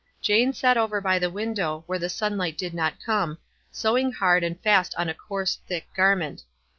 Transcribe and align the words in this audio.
Jane 0.19 0.51
sat 0.51 0.77
over 0.77 0.99
by 0.99 1.19
the 1.19 1.29
win 1.29 1.53
dow, 1.53 1.83
where 1.85 1.99
the 1.99 2.09
sunlight 2.09 2.57
did 2.57 2.73
not 2.73 2.95
come, 3.05 3.37
sewing 3.71 4.11
hard 4.13 4.43
and 4.43 4.59
fast 4.59 4.95
on 4.97 5.09
a 5.09 5.13
coarse, 5.13 5.59
thick 5.67 5.85
garment. 5.95 6.41